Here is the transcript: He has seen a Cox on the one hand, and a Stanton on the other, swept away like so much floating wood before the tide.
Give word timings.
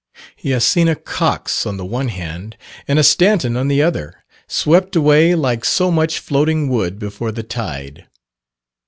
He 0.35 0.49
has 0.49 0.65
seen 0.65 0.87
a 0.87 0.95
Cox 0.95 1.63
on 1.67 1.77
the 1.77 1.85
one 1.85 2.07
hand, 2.07 2.57
and 2.87 2.97
a 2.97 3.03
Stanton 3.03 3.55
on 3.55 3.67
the 3.67 3.83
other, 3.83 4.23
swept 4.47 4.95
away 4.95 5.35
like 5.35 5.63
so 5.63 5.91
much 5.91 6.17
floating 6.17 6.69
wood 6.69 6.97
before 6.97 7.31
the 7.31 7.43
tide. 7.43 8.07